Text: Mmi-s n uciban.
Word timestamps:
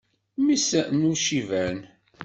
Mmi-s 0.39 0.69
n 0.97 1.01
uciban. 1.11 1.79